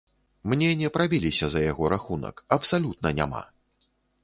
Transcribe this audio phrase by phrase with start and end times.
[0.53, 3.47] Мне не прабіліся за яго рахунак, абсалютна няма!